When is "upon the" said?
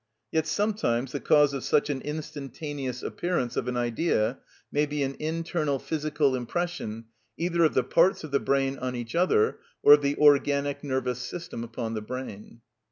11.63-12.01